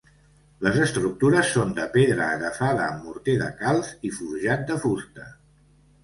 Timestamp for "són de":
1.57-1.83